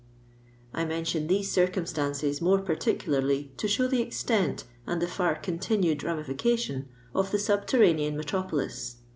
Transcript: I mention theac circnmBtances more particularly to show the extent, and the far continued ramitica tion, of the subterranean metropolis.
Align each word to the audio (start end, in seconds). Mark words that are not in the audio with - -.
I 0.73 0.83
mention 0.83 1.27
theac 1.27 1.41
circnmBtances 1.41 2.41
more 2.41 2.57
particularly 2.59 3.51
to 3.57 3.67
show 3.67 3.85
the 3.87 4.01
extent, 4.01 4.63
and 4.87 4.99
the 4.99 5.05
far 5.07 5.35
continued 5.35 5.99
ramitica 5.99 6.57
tion, 6.57 6.89
of 7.13 7.29
the 7.31 7.37
subterranean 7.37 8.17
metropolis. 8.17 8.95